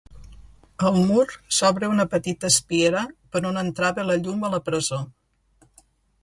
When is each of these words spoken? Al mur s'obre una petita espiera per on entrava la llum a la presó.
Al 0.87 0.95
mur 1.09 1.25
s'obre 1.57 1.89
una 1.95 2.05
petita 2.13 2.49
espiera 2.53 3.05
per 3.37 3.43
on 3.51 3.61
entrava 3.63 4.07
la 4.09 4.17
llum 4.25 4.49
a 4.49 4.53
la 4.57 4.63
presó. 4.71 5.01